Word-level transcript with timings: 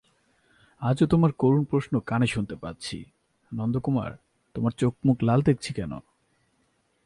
আজও 0.81 1.05
তোমার 1.07 1.31
করুণ 1.31 1.63
প্রশ্ন 1.63 1.93
কানে 1.99 2.27
শুনতে 2.27 2.55
পাচ্ছি, 2.55 2.97
নন্দকুমার 3.51 4.11
তোমার 4.55 4.71
চোখমুখ 4.71 5.17
লাল 5.23 5.39
দেখছি 5.41 5.71
কেন। 5.73 5.93